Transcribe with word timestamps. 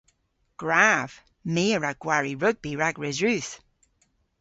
Gwrav! 0.59 1.09
My 1.53 1.65
a 1.75 1.77
wra 1.79 1.91
gwari 2.01 2.33
rugbi 2.41 2.71
rag 2.81 2.95
Resrudh. 3.03 3.51